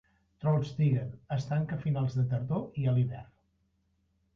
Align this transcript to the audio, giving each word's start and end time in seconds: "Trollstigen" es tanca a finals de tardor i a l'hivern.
"Trollstigen" 0.43 1.11
es 1.37 1.47
tanca 1.51 1.79
a 1.79 1.85
finals 1.85 2.19
de 2.21 2.27
tardor 2.35 2.83
i 2.85 2.91
a 2.93 2.97
l'hivern. 2.99 3.33